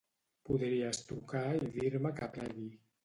Podries 0.49 1.01
trucar 1.09 1.43
i 1.59 1.69
dir-me 1.77 2.13
que 2.21 2.31
plegui 2.39 2.69